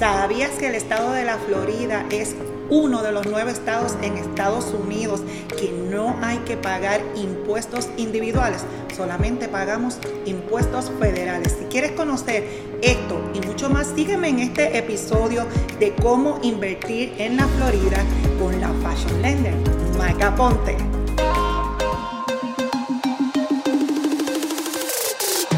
¿Sabías 0.00 0.52
que 0.52 0.68
el 0.68 0.76
estado 0.76 1.12
de 1.12 1.24
la 1.24 1.36
Florida 1.36 2.06
es 2.10 2.34
uno 2.70 3.02
de 3.02 3.12
los 3.12 3.26
nueve 3.26 3.52
estados 3.52 3.98
en 4.00 4.16
Estados 4.16 4.72
Unidos 4.72 5.20
que 5.58 5.70
no 5.70 6.16
hay 6.22 6.38
que 6.38 6.56
pagar 6.56 7.02
impuestos 7.16 7.90
individuales, 7.98 8.62
solamente 8.96 9.46
pagamos 9.46 9.98
impuestos 10.24 10.90
federales. 10.98 11.54
Si 11.58 11.66
quieres 11.66 11.90
conocer 11.90 12.48
esto 12.80 13.20
y 13.34 13.46
mucho 13.46 13.68
más, 13.68 13.88
sígueme 13.94 14.30
en 14.30 14.38
este 14.38 14.78
episodio 14.78 15.44
de 15.78 15.94
cómo 15.96 16.38
invertir 16.40 17.12
en 17.18 17.36
la 17.36 17.46
Florida 17.48 17.98
con 18.40 18.58
la 18.58 18.70
Fashion 18.82 19.20
Lender, 19.20 19.54
Maca 19.98 20.34
Ponte. 20.34 20.78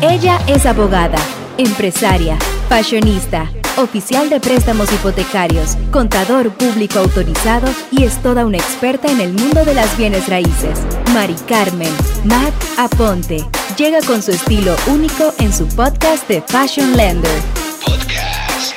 Ella 0.00 0.40
es 0.48 0.66
abogada, 0.66 1.18
empresaria, 1.58 2.36
fashionista 2.68 3.48
oficial 3.78 4.28
de 4.28 4.40
préstamos 4.40 4.92
hipotecarios, 4.92 5.76
contador 5.90 6.50
público 6.52 6.98
autorizado 6.98 7.68
y 7.90 8.04
es 8.04 8.20
toda 8.22 8.46
una 8.46 8.58
experta 8.58 9.10
en 9.10 9.20
el 9.20 9.32
mundo 9.32 9.64
de 9.64 9.74
las 9.74 9.96
bienes 9.96 10.28
raíces. 10.28 10.80
Mari 11.12 11.34
Carmen, 11.46 11.92
Matt 12.24 12.54
Aponte, 12.78 13.44
llega 13.76 14.00
con 14.02 14.22
su 14.22 14.32
estilo 14.32 14.74
único 14.88 15.32
en 15.38 15.52
su 15.52 15.66
podcast 15.68 16.28
de 16.28 16.42
Fashion 16.42 16.96
Lender. 16.96 17.42
Podcast 17.84 18.74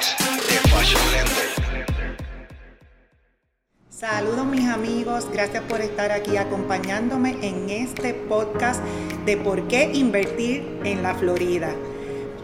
de 0.49 0.69
Fashion 0.69 1.01
Lender. 1.11 2.15
Saludos 3.89 4.45
mis 4.45 4.67
amigos, 4.67 5.27
gracias 5.31 5.63
por 5.63 5.81
estar 5.81 6.11
aquí 6.11 6.37
acompañándome 6.37 7.37
en 7.41 7.69
este 7.69 8.13
podcast 8.13 8.81
de 9.25 9.37
por 9.37 9.67
qué 9.67 9.91
invertir 9.93 10.79
en 10.83 11.03
la 11.03 11.15
Florida. 11.15 11.73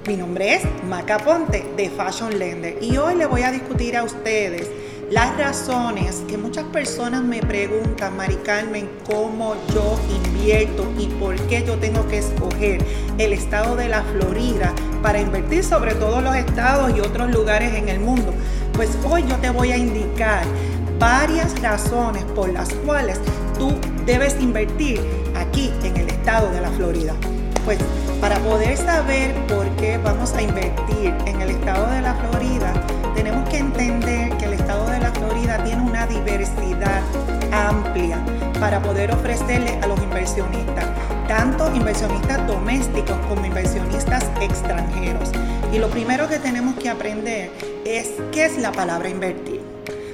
Mi 0.07 0.15
nombre 0.15 0.55
es 0.55 0.63
Maca 0.89 1.19
Ponte 1.19 1.63
de 1.77 1.87
Fashion 1.91 2.39
Lender 2.39 2.75
y 2.81 2.97
hoy 2.97 3.13
le 3.13 3.27
voy 3.27 3.43
a 3.43 3.51
discutir 3.51 3.95
a 3.95 4.03
ustedes 4.03 4.67
las 5.11 5.37
razones 5.37 6.23
que 6.27 6.39
muchas 6.39 6.63
personas 6.65 7.21
me 7.23 7.39
preguntan, 7.39 8.17
Mari 8.17 8.37
Carmen, 8.37 8.89
cómo 9.05 9.53
yo 9.71 9.99
invierto 10.25 10.91
y 10.97 11.05
por 11.05 11.35
qué 11.47 11.63
yo 11.67 11.75
tengo 11.75 12.07
que 12.07 12.17
escoger 12.17 12.83
el 13.19 13.31
estado 13.31 13.75
de 13.75 13.89
la 13.89 14.01
Florida 14.01 14.73
para 15.03 15.21
invertir 15.21 15.63
sobre 15.63 15.93
todos 15.93 16.23
los 16.23 16.35
estados 16.35 16.97
y 16.97 16.99
otros 16.99 17.29
lugares 17.29 17.75
en 17.75 17.87
el 17.87 17.99
mundo. 17.99 18.33
Pues 18.73 18.89
hoy 19.07 19.23
yo 19.27 19.35
te 19.35 19.51
voy 19.51 19.71
a 19.71 19.77
indicar 19.77 20.45
varias 20.97 21.61
razones 21.61 22.23
por 22.33 22.49
las 22.49 22.73
cuales 22.85 23.19
tú 23.55 23.71
debes 24.07 24.35
invertir 24.41 24.99
aquí 25.35 25.71
en 25.83 25.95
el 25.95 26.07
estado 26.09 26.49
de 26.49 26.61
la 26.61 26.71
Florida. 26.71 27.13
Pues 27.65 27.77
para 28.21 28.37
poder 28.39 28.77
saber 28.77 29.33
por 29.47 29.67
qué 29.77 29.97
vamos 29.97 30.33
a 30.35 30.43
invertir 30.43 31.15
en 31.25 31.41
el 31.41 31.49
estado 31.49 31.89
de 31.91 32.01
la 32.01 32.13
Florida, 32.13 32.71
tenemos 33.15 33.49
que 33.49 33.57
entender 33.57 34.37
que 34.37 34.45
el 34.45 34.53
estado 34.53 34.87
de 34.91 34.99
la 34.99 35.11
Florida 35.11 35.61
tiene 35.63 35.81
una 35.81 36.05
diversidad 36.05 37.01
amplia 37.51 38.23
para 38.59 38.79
poder 38.79 39.11
ofrecerle 39.11 39.79
a 39.81 39.87
los 39.87 39.99
inversionistas, 40.03 40.85
tanto 41.27 41.75
inversionistas 41.75 42.45
domésticos 42.45 43.17
como 43.27 43.43
inversionistas 43.43 44.23
extranjeros. 44.39 45.31
Y 45.73 45.79
lo 45.79 45.89
primero 45.89 46.29
que 46.29 46.37
tenemos 46.37 46.75
que 46.75 46.89
aprender 46.89 47.49
es 47.85 48.11
qué 48.31 48.45
es 48.45 48.57
la 48.59 48.71
palabra 48.71 49.09
invertir. 49.09 49.61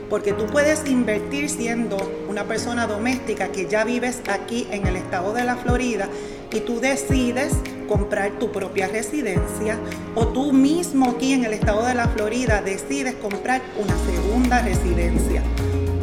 Porque 0.09 0.31
tú 0.31 0.45
puedes 0.45 0.87
invertir 0.87 1.49
siendo 1.49 1.97
una 2.29 2.45
persona 2.45 2.87
doméstica 2.87 3.49
que 3.49 3.67
ya 3.67 3.83
vives 3.83 4.21
aquí 4.31 4.65
en 4.71 4.87
el 4.87 4.95
estado 4.95 5.33
de 5.33 5.43
la 5.43 5.57
Florida 5.57 6.07
y 6.53 6.61
tú 6.61 6.79
decides 6.79 7.51
comprar 7.87 8.31
tu 8.39 8.51
propia 8.51 8.87
residencia 8.87 9.77
o 10.15 10.27
tú 10.27 10.53
mismo 10.53 11.11
aquí 11.11 11.33
en 11.33 11.45
el 11.45 11.53
estado 11.53 11.85
de 11.85 11.95
la 11.95 12.07
Florida 12.07 12.61
decides 12.61 13.15
comprar 13.15 13.61
una 13.77 13.95
segunda 14.05 14.61
residencia. 14.61 15.41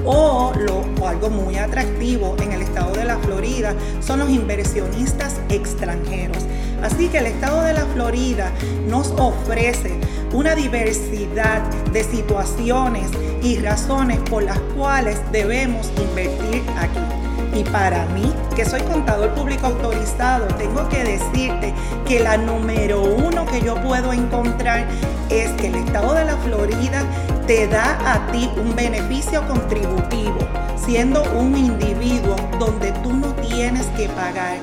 O, 0.06 0.52
lo, 0.54 0.84
o 1.00 1.08
algo 1.08 1.30
muy 1.30 1.56
atractivo 1.56 2.36
en 2.42 2.52
el 2.52 2.60
estado 2.62 2.94
de 2.94 3.04
la 3.04 3.16
Florida 3.18 3.74
son 4.00 4.18
los 4.18 4.28
inversionistas 4.28 5.40
extranjeros. 5.48 6.44
Así 6.82 7.08
que 7.08 7.18
el 7.18 7.26
estado 7.26 7.62
de 7.62 7.72
la 7.72 7.86
Florida 7.86 8.50
nos 8.86 9.12
ofrece 9.12 9.98
una 10.34 10.54
diversidad 10.54 11.62
de 11.92 12.04
situaciones 12.04 13.08
y 13.42 13.58
razones 13.58 14.18
por 14.28 14.42
las 14.42 14.58
cuales 14.76 15.18
debemos 15.32 15.90
invertir 15.96 16.62
aquí. 16.76 17.13
Y 17.54 17.62
para 17.62 18.04
mí, 18.06 18.32
que 18.56 18.64
soy 18.64 18.80
contador 18.82 19.32
público 19.34 19.66
autorizado, 19.68 20.46
tengo 20.56 20.88
que 20.88 21.04
decirte 21.04 21.72
que 22.04 22.18
la 22.18 22.36
número 22.36 23.02
uno 23.02 23.46
que 23.46 23.60
yo 23.60 23.80
puedo 23.80 24.12
encontrar 24.12 24.88
es 25.30 25.50
que 25.52 25.68
el 25.68 25.76
estado 25.76 26.14
de 26.14 26.24
la 26.24 26.36
Florida 26.38 27.04
te 27.46 27.68
da 27.68 27.98
a 28.12 28.32
ti 28.32 28.50
un 28.56 28.74
beneficio 28.74 29.46
contributivo, 29.46 30.38
siendo 30.76 31.22
un 31.38 31.56
individuo 31.56 32.34
donde 32.58 32.90
tú 33.04 33.12
no 33.12 33.32
tienes 33.34 33.86
que 33.96 34.08
pagar 34.08 34.58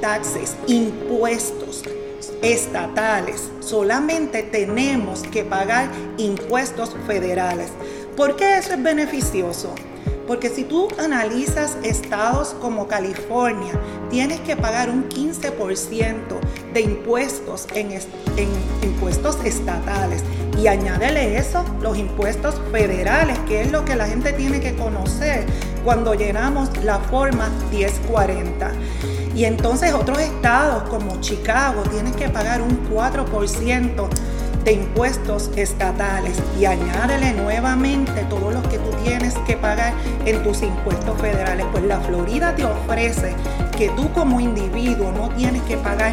taxes, 0.00 0.56
impuestos 0.68 1.82
estatales, 2.42 3.50
solamente 3.58 4.44
tenemos 4.44 5.22
que 5.22 5.42
pagar 5.42 5.88
impuestos 6.18 6.94
federales. 7.06 7.70
¿Por 8.16 8.36
qué 8.36 8.58
eso 8.58 8.74
es 8.74 8.82
beneficioso? 8.82 9.74
Porque 10.28 10.50
si 10.50 10.64
tú 10.64 10.88
analizas 10.98 11.78
estados 11.82 12.54
como 12.60 12.86
California, 12.86 13.72
tienes 14.10 14.40
que 14.40 14.56
pagar 14.56 14.90
un 14.90 15.08
15% 15.08 16.12
de 16.74 16.80
impuestos 16.82 17.66
en, 17.74 17.98
impuestos 18.82 19.42
estatales. 19.42 20.22
Y 20.58 20.66
añádele 20.66 21.38
eso, 21.38 21.64
los 21.80 21.96
impuestos 21.96 22.60
federales, 22.70 23.38
que 23.48 23.62
es 23.62 23.72
lo 23.72 23.86
que 23.86 23.96
la 23.96 24.06
gente 24.06 24.34
tiene 24.34 24.60
que 24.60 24.74
conocer 24.76 25.46
cuando 25.82 26.12
llenamos 26.12 26.76
la 26.84 26.98
forma 26.98 27.48
1040. 27.70 28.70
Y 29.34 29.46
entonces 29.46 29.94
otros 29.94 30.20
estados 30.20 30.82
como 30.90 31.22
Chicago 31.22 31.84
tienes 31.84 32.14
que 32.16 32.28
pagar 32.28 32.60
un 32.60 32.86
4% 32.90 34.08
de 34.64 34.72
impuestos 34.72 35.50
estatales 35.56 36.36
y 36.58 36.64
añádele 36.64 37.32
nuevamente 37.32 38.22
todos 38.28 38.52
los 38.52 38.66
que 38.68 38.78
tú 38.78 38.90
tienes 39.04 39.34
que 39.46 39.56
pagar 39.56 39.92
en 40.24 40.42
tus 40.42 40.62
impuestos 40.62 41.20
federales. 41.20 41.66
Pues 41.72 41.84
la 41.84 42.00
Florida 42.00 42.54
te 42.54 42.64
ofrece 42.64 43.34
que 43.76 43.88
tú 43.90 44.10
como 44.12 44.40
individuo 44.40 45.12
no 45.12 45.28
tienes 45.30 45.62
que 45.62 45.76
pagar 45.76 46.12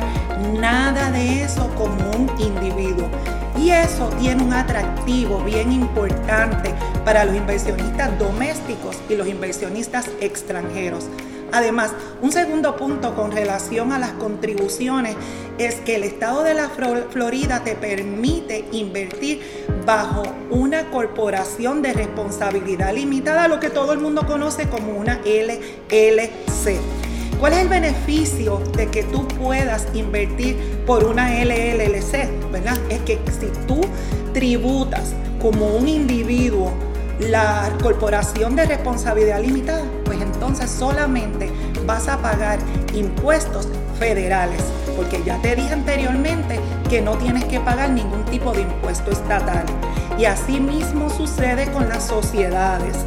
nada 0.59 1.11
de 1.11 1.43
eso 1.43 1.69
como 1.75 1.95
un 2.11 2.29
individuo. 2.39 3.09
Y 3.57 3.69
eso 3.69 4.09
tiene 4.19 4.43
un 4.43 4.53
atractivo 4.53 5.39
bien 5.39 5.71
importante 5.71 6.73
para 7.03 7.25
los 7.25 7.35
inversionistas 7.35 8.17
domésticos 8.19 8.97
y 9.09 9.15
los 9.15 9.27
inversionistas 9.27 10.09
extranjeros. 10.19 11.05
Además, 11.55 11.91
un 12.21 12.33
segundo 12.33 12.75
punto 12.75 13.15
con 13.15 13.31
relación 13.31 13.93
a 13.93 13.97
las 13.97 14.11
contribuciones 14.11 15.15
es 15.57 15.75
que 15.75 15.95
el 15.95 16.03
estado 16.03 16.43
de 16.43 16.53
la 16.53 16.67
Florida 16.67 17.63
te 17.63 17.75
permite 17.75 18.65
invertir 18.73 19.39
bajo 19.85 20.23
una 20.49 20.91
corporación 20.91 21.81
de 21.81 21.93
responsabilidad 21.93 22.93
limitada, 22.93 23.47
lo 23.47 23.61
que 23.61 23.69
todo 23.69 23.93
el 23.93 23.99
mundo 23.99 24.27
conoce 24.27 24.67
como 24.67 24.99
una 24.99 25.21
LLC. 25.23 26.77
¿Cuál 27.39 27.53
es 27.53 27.59
el 27.59 27.69
beneficio 27.69 28.61
de 28.75 28.87
que 28.87 29.03
tú 29.03 29.25
puedas 29.25 29.87
invertir 29.93 30.57
por 30.85 31.05
una 31.05 31.41
LLC? 31.41 32.51
¿Verdad? 32.51 32.77
Es 32.89 32.99
que 33.03 33.17
si 33.39 33.47
tú 33.65 33.79
tributas 34.33 35.13
como 35.41 35.67
un 35.67 35.87
individuo 35.87 36.73
la 37.19 37.71
corporación 37.81 38.55
de 38.55 38.65
responsabilidad 38.65 39.41
limitada, 39.41 39.83
pues 40.03 40.21
entonces 40.21 40.69
solamente 40.69 41.51
vas 41.85 42.07
a 42.07 42.17
pagar 42.17 42.59
impuestos 42.93 43.67
federales, 43.97 44.61
porque 44.95 45.21
ya 45.23 45.41
te 45.41 45.55
dije 45.55 45.73
anteriormente 45.73 46.59
que 46.89 47.01
no 47.01 47.17
tienes 47.17 47.45
que 47.45 47.59
pagar 47.59 47.89
ningún 47.89 48.23
tipo 48.25 48.51
de 48.53 48.61
impuesto 48.61 49.11
estatal. 49.11 49.65
Y 50.17 50.25
así 50.25 50.59
mismo 50.59 51.09
sucede 51.09 51.71
con 51.71 51.89
las 51.89 52.07
sociedades 52.07 52.97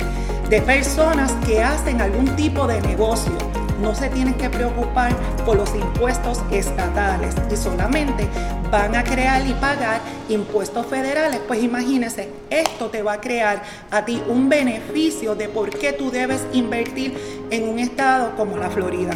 de 0.48 0.62
personas 0.62 1.32
que 1.46 1.62
hacen 1.62 2.00
algún 2.00 2.34
tipo 2.36 2.66
de 2.66 2.80
negocio 2.80 3.32
no 3.80 3.94
se 3.94 4.08
tienen 4.08 4.34
que 4.34 4.50
preocupar 4.50 5.14
por 5.44 5.56
los 5.56 5.74
impuestos 5.74 6.42
estatales 6.50 7.34
y 7.50 7.56
solamente 7.56 8.28
van 8.70 8.94
a 8.94 9.04
crear 9.04 9.46
y 9.46 9.52
pagar 9.54 10.00
impuestos 10.28 10.86
federales. 10.86 11.40
Pues 11.46 11.62
imagínense, 11.62 12.28
esto 12.50 12.86
te 12.86 13.02
va 13.02 13.14
a 13.14 13.20
crear 13.20 13.62
a 13.90 14.04
ti 14.04 14.22
un 14.28 14.48
beneficio 14.48 15.34
de 15.34 15.48
por 15.48 15.70
qué 15.70 15.92
tú 15.92 16.10
debes 16.10 16.44
invertir 16.52 17.16
en 17.50 17.68
un 17.68 17.78
estado 17.78 18.36
como 18.36 18.56
la 18.56 18.70
Florida. 18.70 19.12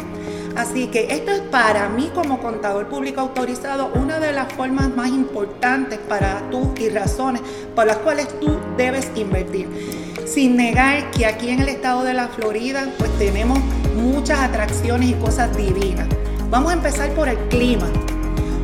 Así 0.55 0.87
que 0.87 1.07
esto 1.11 1.31
es 1.31 1.41
para 1.41 1.89
mí 1.89 2.11
como 2.13 2.39
contador 2.39 2.87
público 2.87 3.21
autorizado 3.21 3.91
una 3.95 4.19
de 4.19 4.33
las 4.33 4.53
formas 4.53 4.95
más 4.95 5.09
importantes 5.09 5.97
para 5.97 6.47
tú 6.51 6.73
y 6.77 6.89
razones 6.89 7.41
por 7.75 7.87
las 7.87 7.97
cuales 7.97 8.27
tú 8.39 8.59
debes 8.77 9.09
invertir. 9.15 9.67
Sin 10.27 10.55
negar 10.55 11.09
que 11.11 11.25
aquí 11.25 11.49
en 11.49 11.59
el 11.59 11.69
estado 11.69 12.03
de 12.03 12.13
la 12.13 12.27
Florida 12.27 12.87
pues 12.99 13.11
tenemos 13.17 13.59
muchas 13.95 14.39
atracciones 14.39 15.09
y 15.09 15.13
cosas 15.13 15.55
divinas. 15.57 16.07
Vamos 16.49 16.71
a 16.71 16.75
empezar 16.75 17.09
por 17.15 17.29
el 17.29 17.37
clima. 17.49 17.87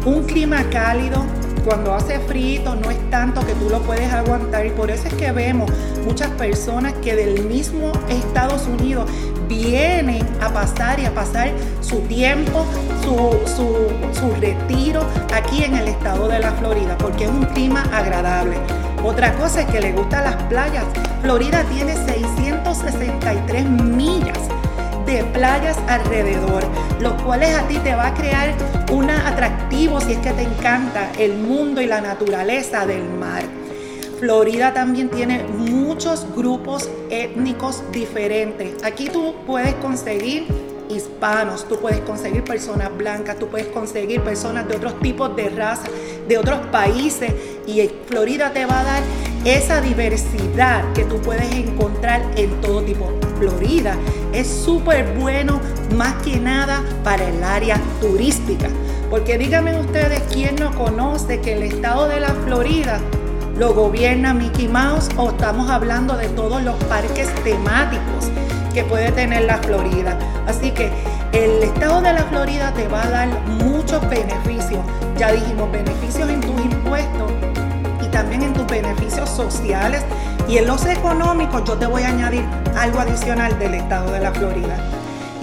Un 0.06 0.24
clima 0.24 0.64
cálido, 0.70 1.26
cuando 1.66 1.94
hace 1.94 2.20
frío 2.20 2.76
no 2.76 2.90
es 2.90 2.98
tanto 3.10 3.46
que 3.46 3.54
tú 3.54 3.70
lo 3.70 3.82
puedes 3.82 4.12
aguantar 4.12 4.66
y 4.66 4.70
por 4.70 4.90
eso 4.90 5.08
es 5.08 5.14
que 5.16 5.32
vemos 5.32 5.70
muchas 6.06 6.30
personas 6.32 6.94
que 7.04 7.16
del 7.16 7.46
mismo 7.46 7.92
Estados 8.08 8.66
Unidos 8.68 9.10
vienen 9.48 10.26
a 10.42 10.50
pasar 10.50 11.00
y 11.00 11.06
a 11.06 11.14
pasar 11.14 11.52
su 11.82 12.00
tiempo, 12.02 12.66
su, 13.04 14.36
retiro 14.40 15.06
aquí 15.34 15.64
en 15.64 15.76
el 15.76 15.90
estado 15.90 16.28
de 16.28 16.40
la 16.40 16.52
Florida, 16.54 16.98
porque 16.98 17.26
es 17.26 17.30
un 17.30 17.46
clima 17.46 17.84
agradable. 17.92 18.58
Otra 19.04 19.34
cosa 19.34 19.62
es 19.62 19.68
que 19.68 19.82
le 19.82 19.92
gustan 19.92 20.24
las 20.24 20.36
playas. 20.44 20.86
Florida 21.22 21.64
tiene 21.72 21.96
663 21.96 23.66
millas 23.66 24.40
de 25.10 25.24
playas 25.24 25.78
alrededor, 25.88 26.64
los 27.00 27.14
cuales 27.24 27.56
a 27.56 27.68
ti 27.68 27.78
te 27.80 27.96
va 27.96 28.08
a 28.08 28.14
crear 28.14 28.54
un 28.92 29.10
atractivo 29.10 30.00
si 30.02 30.14
es 30.14 30.20
que 30.20 30.32
te 30.32 30.44
encanta 30.44 31.12
el 31.18 31.34
mundo 31.34 31.82
y 31.82 31.88
la 31.88 32.00
naturaleza 32.00 32.86
del 32.86 33.04
mar. 33.10 33.44
Florida 34.20 34.74
también 34.74 35.10
tiene 35.10 35.44
muchos 35.44 36.28
grupos 36.36 36.90
étnicos 37.10 37.82
diferentes. 37.92 38.84
Aquí 38.84 39.10
tú 39.10 39.34
puedes 39.48 39.74
conseguir 39.76 40.46
hispanos, 40.90 41.68
tú 41.68 41.80
puedes 41.80 42.02
conseguir 42.02 42.44
personas 42.44 42.96
blancas, 42.96 43.38
tú 43.40 43.48
puedes 43.48 43.68
conseguir 43.68 44.22
personas 44.22 44.68
de 44.68 44.76
otros 44.76 45.00
tipos 45.00 45.36
de 45.36 45.50
raza, 45.50 45.88
de 46.28 46.38
otros 46.38 46.60
países 46.68 47.34
y 47.66 47.90
Florida 48.08 48.52
te 48.54 48.66
va 48.66 48.82
a 48.82 48.84
dar 48.84 49.04
esa 49.44 49.82
diversidad 49.82 50.84
que 50.94 51.04
tú 51.06 51.20
puedes 51.22 51.52
encontrar 51.52 52.22
en 52.36 52.62
todo 52.62 52.82
tipo. 52.84 53.29
Florida 53.40 53.96
es 54.34 54.48
súper 54.48 55.16
bueno 55.18 55.62
más 55.96 56.14
que 56.24 56.38
nada 56.38 56.84
para 57.04 57.28
el 57.28 57.44
área 57.44 57.80
turística. 58.02 58.68
Porque 59.10 59.38
díganme 59.38 59.80
ustedes 59.80 60.22
quién 60.32 60.56
no 60.58 60.72
conoce 60.76 61.40
que 61.40 61.54
el 61.54 61.64
estado 61.64 62.08
de 62.08 62.20
la 62.20 62.30
Florida 62.46 63.00
lo 63.58 63.74
gobierna 63.74 64.34
Mickey 64.34 64.68
Mouse 64.68 65.10
o 65.18 65.30
estamos 65.30 65.70
hablando 65.70 66.16
de 66.16 66.28
todos 66.30 66.62
los 66.62 66.76
parques 66.86 67.28
temáticos 67.44 68.30
que 68.74 68.84
puede 68.84 69.12
tener 69.12 69.46
la 69.46 69.58
Florida. 69.58 70.18
Así 70.46 70.72
que 70.72 70.92
el 71.32 71.64
estado 71.64 72.02
de 72.02 72.14
la 72.14 72.24
Florida 72.24 72.74
te 72.74 72.88
va 72.88 73.04
a 73.04 73.10
dar 73.10 73.28
muchos 73.64 74.08
beneficios. 74.10 74.80
Ya 75.18 75.32
dijimos, 75.32 75.72
beneficios 75.72 76.30
en 76.30 76.42
tus 76.42 76.60
impuestos 76.62 77.32
y 78.02 78.08
también 78.08 78.44
en 78.44 78.54
tus 78.54 78.68
beneficios 78.68 79.30
sociales. 79.30 80.04
Y 80.50 80.58
en 80.58 80.66
los 80.66 80.84
económicos 80.88 81.64
yo 81.64 81.78
te 81.78 81.86
voy 81.86 82.02
a 82.02 82.08
añadir 82.08 82.44
algo 82.76 83.00
adicional 83.00 83.60
del 83.60 83.76
estado 83.76 84.12
de 84.12 84.20
la 84.20 84.34
Florida. 84.34 84.78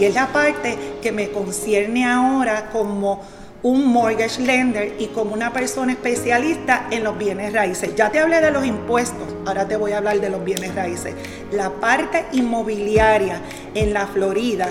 Y 0.01 0.05
es 0.05 0.15
la 0.15 0.27
parte 0.27 0.77
que 1.01 1.13
me 1.13 1.31
concierne 1.31 2.05
ahora 2.05 2.71
como 2.73 3.21
un 3.63 3.87
mortgage 3.87 4.43
lender 4.43 4.97
y 4.99 5.07
como 5.07 5.33
una 5.33 5.53
persona 5.53 5.93
especialista 5.93 6.89
en 6.91 7.05
los 7.05 7.17
bienes 7.17 7.53
raíces. 7.53 7.95
Ya 7.95 8.11
te 8.11 8.19
hablé 8.19 8.41
de 8.41 8.51
los 8.51 8.67
impuestos, 8.67 9.33
ahora 9.47 9.69
te 9.69 9.77
voy 9.77 9.93
a 9.93 9.99
hablar 9.99 10.21
de 10.21 10.29
los 10.29 10.43
bienes 10.43 10.75
raíces. 10.75 11.15
La 11.53 11.71
parte 11.71 12.27
inmobiliaria 12.33 13.41
en 13.75 13.95
la 13.95 14.09
Florida 14.09 14.71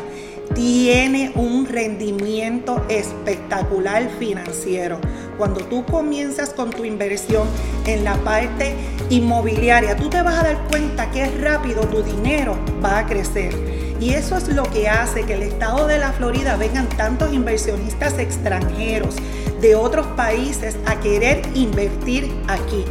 tiene 0.54 1.32
un 1.36 1.66
rendimiento 1.66 2.86
espectacular 2.90 4.10
financiero. 4.20 5.00
Cuando 5.38 5.62
tú 5.62 5.86
comienzas 5.86 6.54
con 6.54 6.70
tu 6.70 6.86
inversión 6.86 7.48
en 7.86 8.04
la 8.04 8.16
parte 8.18 8.76
inmobiliaria, 9.10 9.96
tú 9.96 10.10
te 10.10 10.22
vas 10.22 10.40
a 10.40 10.44
dar 10.44 10.68
cuenta 10.70 11.12
que 11.12 11.26
rápido 11.26 11.82
tu 11.82 12.04
dinero 12.04 12.58
va 12.84 13.00
a 13.00 13.06
crecer 13.06 13.54
y 14.00 14.12
eso 14.12 14.38
es 14.38 14.48
lo 14.50 14.64
que 14.64 14.90
hace 14.90 15.24
que 15.24 15.36
el 15.36 15.44
estado 15.44 15.88
de 15.88 15.98
la 15.98 16.12
Florida 16.12 16.58
vengan 16.58 16.88
tantos 16.90 17.34
inversionistas 17.34 18.20
extranjeros 18.20 19.16
de 19.62 19.76
otros 19.76 20.06
países 20.08 20.76
a 20.86 21.00
querer 21.00 21.42
invertir 21.54 22.30
aquí. 22.48 22.84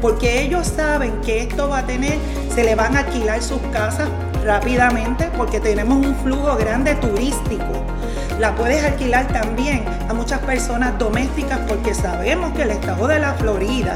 Porque 0.00 0.42
ellos 0.42 0.66
saben 0.66 1.20
que 1.20 1.42
esto 1.42 1.68
va 1.68 1.78
a 1.78 1.86
tener, 1.86 2.16
se 2.54 2.64
le 2.64 2.74
van 2.74 2.96
a 2.96 3.00
alquilar 3.00 3.42
sus 3.42 3.60
casas 3.72 4.08
rápidamente 4.44 5.30
porque 5.36 5.60
tenemos 5.60 6.04
un 6.04 6.14
flujo 6.16 6.56
grande 6.56 6.94
turístico. 6.96 7.84
La 8.38 8.54
puedes 8.54 8.82
alquilar 8.84 9.28
también 9.28 9.84
a 10.08 10.14
muchas 10.14 10.40
personas 10.40 10.98
domésticas 10.98 11.60
porque 11.68 11.94
sabemos 11.94 12.52
que 12.52 12.62
el 12.62 12.72
estado 12.72 13.06
de 13.06 13.18
la 13.18 13.34
Florida 13.34 13.94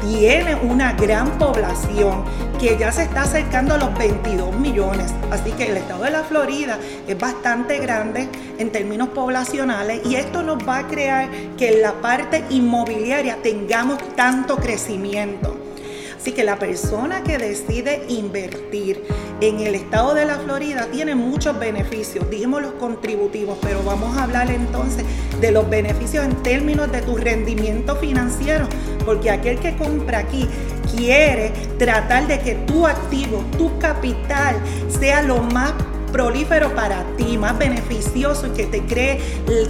tiene 0.00 0.54
una 0.54 0.92
gran 0.92 1.38
población 1.38 2.24
que 2.60 2.76
ya 2.78 2.92
se 2.92 3.04
está 3.04 3.22
acercando 3.22 3.74
a 3.74 3.78
los 3.78 3.96
22 3.98 4.56
millones. 4.58 5.12
Así 5.30 5.50
que 5.52 5.66
el 5.66 5.76
estado 5.78 6.04
de 6.04 6.10
la 6.10 6.22
Florida 6.22 6.78
es 7.08 7.18
bastante 7.18 7.78
grande 7.78 8.28
en 8.58 8.70
términos 8.70 9.08
poblacionales 9.08 10.02
y 10.04 10.16
esto 10.16 10.42
nos 10.42 10.58
va 10.58 10.78
a 10.78 10.86
crear 10.86 11.28
que 11.56 11.74
en 11.74 11.82
la 11.82 11.92
parte 11.94 12.44
inmobiliaria 12.50 13.38
tengamos 13.42 13.98
tanto 14.14 14.56
crecimiento. 14.56 15.56
Así 16.24 16.32
que 16.32 16.44
la 16.44 16.58
persona 16.58 17.22
que 17.22 17.36
decide 17.36 18.04
invertir 18.08 19.04
en 19.48 19.60
el 19.60 19.74
estado 19.74 20.14
de 20.14 20.24
la 20.24 20.38
Florida 20.38 20.88
tiene 20.90 21.14
muchos 21.14 21.58
beneficios. 21.58 22.28
Dijimos 22.30 22.62
los 22.62 22.72
contributivos, 22.72 23.58
pero 23.60 23.82
vamos 23.82 24.16
a 24.16 24.24
hablar 24.24 24.50
entonces 24.50 25.04
de 25.40 25.50
los 25.52 25.68
beneficios 25.68 26.24
en 26.24 26.34
términos 26.42 26.90
de 26.90 27.02
tu 27.02 27.16
rendimiento 27.16 27.96
financiero, 27.96 28.66
porque 29.04 29.30
aquel 29.30 29.58
que 29.58 29.76
compra 29.76 30.18
aquí 30.18 30.48
quiere 30.96 31.52
tratar 31.78 32.26
de 32.26 32.40
que 32.40 32.54
tu 32.54 32.86
activo, 32.86 33.44
tu 33.58 33.78
capital, 33.78 34.56
sea 34.88 35.22
lo 35.22 35.42
más 35.42 35.74
prolífero 36.10 36.74
para 36.74 37.04
ti, 37.16 37.36
más 37.36 37.58
beneficioso 37.58 38.46
y 38.46 38.50
que 38.50 38.66
te 38.66 38.80
cree, 38.82 39.20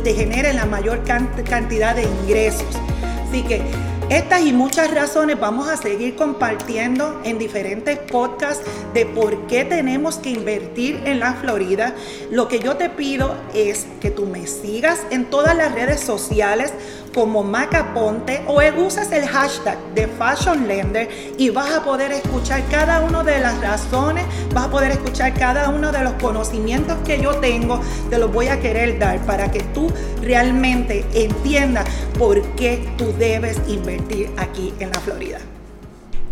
te 0.04 0.14
genere 0.14 0.52
la 0.52 0.66
mayor 0.66 1.02
cantidad 1.04 1.96
de 1.96 2.02
ingresos. 2.02 2.78
Así 3.26 3.42
que 3.42 3.62
estas 4.10 4.42
y 4.42 4.52
muchas 4.52 4.92
razones 4.92 5.40
vamos 5.40 5.68
a 5.68 5.76
seguir 5.76 6.14
compartiendo 6.14 7.20
en 7.24 7.38
diferentes 7.38 7.98
podcasts 7.98 8.64
de 8.92 9.06
por 9.06 9.46
qué 9.46 9.64
tenemos 9.64 10.16
que 10.16 10.30
invertir 10.30 11.00
en 11.04 11.20
la 11.20 11.34
Florida. 11.34 11.94
Lo 12.30 12.48
que 12.48 12.58
yo 12.58 12.76
te 12.76 12.90
pido 12.90 13.34
es 13.54 13.86
que 14.00 14.10
tú 14.10 14.26
me 14.26 14.46
sigas 14.46 15.00
en 15.10 15.24
todas 15.24 15.56
las 15.56 15.72
redes 15.72 16.00
sociales 16.00 16.72
como 17.14 17.44
Macaponte 17.44 18.42
o 18.46 18.60
usas 18.84 19.12
el 19.12 19.26
hashtag 19.26 19.78
de 19.94 20.08
Fashion 20.08 20.66
Lender 20.66 21.08
y 21.38 21.50
vas 21.50 21.70
a 21.70 21.84
poder 21.84 22.10
escuchar 22.12 22.62
cada 22.70 23.00
una 23.00 23.22
de 23.22 23.38
las 23.38 23.60
razones, 23.60 24.24
vas 24.52 24.66
a 24.66 24.70
poder 24.70 24.90
escuchar 24.90 25.32
cada 25.34 25.68
uno 25.68 25.92
de 25.92 26.02
los 26.02 26.14
conocimientos 26.14 26.98
que 27.04 27.20
yo 27.22 27.36
tengo, 27.36 27.80
te 28.10 28.18
los 28.18 28.32
voy 28.32 28.48
a 28.48 28.60
querer 28.60 28.98
dar 28.98 29.20
para 29.26 29.50
que 29.50 29.60
tú 29.60 29.92
realmente 30.20 31.04
entiendas 31.14 31.88
por 32.18 32.42
qué 32.56 32.86
tú 32.98 33.14
debes 33.18 33.60
invertir 33.68 34.30
aquí 34.36 34.74
en 34.80 34.90
la 34.90 35.00
Florida. 35.00 35.38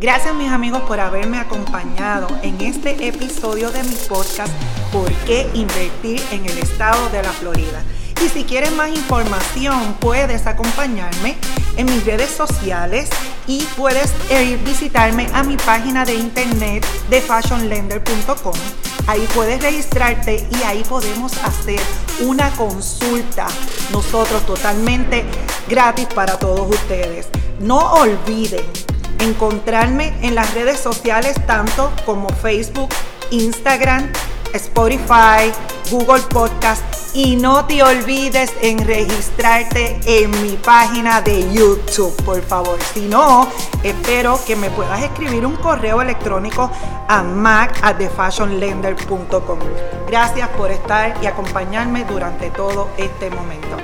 Gracias 0.00 0.34
mis 0.34 0.50
amigos 0.50 0.82
por 0.82 0.98
haberme 0.98 1.38
acompañado 1.38 2.26
en 2.42 2.60
este 2.60 3.06
episodio 3.06 3.70
de 3.70 3.84
mi 3.84 3.94
podcast 4.08 4.52
¿Por 4.92 5.10
qué 5.26 5.48
invertir 5.54 6.20
en 6.32 6.44
el 6.44 6.58
estado 6.58 7.08
de 7.10 7.22
la 7.22 7.30
Florida? 7.30 7.82
Y 8.24 8.28
si 8.28 8.44
quieres 8.44 8.70
más 8.72 8.88
información, 8.88 9.96
puedes 9.98 10.46
acompañarme 10.46 11.36
en 11.76 11.86
mis 11.86 12.04
redes 12.06 12.30
sociales 12.30 13.08
y 13.48 13.64
puedes 13.76 14.12
ir 14.30 14.58
visitarme 14.58 15.26
a 15.34 15.42
mi 15.42 15.56
página 15.56 16.04
de 16.04 16.14
internet 16.14 16.86
de 17.10 17.20
fashionlender.com. 17.20 18.54
Ahí 19.08 19.26
puedes 19.34 19.60
registrarte 19.60 20.46
y 20.52 20.62
ahí 20.62 20.84
podemos 20.88 21.36
hacer 21.38 21.80
una 22.20 22.48
consulta 22.52 23.48
nosotros 23.90 24.46
totalmente 24.46 25.24
gratis 25.68 26.06
para 26.14 26.38
todos 26.38 26.70
ustedes. 26.70 27.26
No 27.58 27.92
olviden 27.94 28.64
encontrarme 29.18 30.14
en 30.22 30.36
las 30.36 30.54
redes 30.54 30.78
sociales 30.78 31.34
tanto 31.46 31.92
como 32.06 32.28
Facebook, 32.28 32.90
Instagram, 33.30 34.12
Spotify, 34.54 35.52
Google 35.90 36.22
Podcast 36.30 36.82
y 37.14 37.36
no 37.36 37.66
te 37.66 37.82
olvides 37.82 38.52
en 38.62 38.86
registrarte 38.86 40.00
en 40.06 40.30
mi 40.42 40.56
página 40.56 41.20
de 41.20 41.52
YouTube, 41.52 42.14
por 42.24 42.40
favor. 42.42 42.78
Si 42.94 43.02
no, 43.02 43.46
espero 43.82 44.40
que 44.46 44.56
me 44.56 44.70
puedas 44.70 45.02
escribir 45.02 45.44
un 45.44 45.56
correo 45.56 46.00
electrónico 46.00 46.70
a 47.08 47.22
mac 47.22 47.78
at 47.82 47.98
thefashionlender.com. 47.98 49.58
Gracias 50.08 50.48
por 50.50 50.70
estar 50.70 51.14
y 51.22 51.26
acompañarme 51.26 52.04
durante 52.04 52.50
todo 52.50 52.88
este 52.96 53.28
momento. 53.30 53.76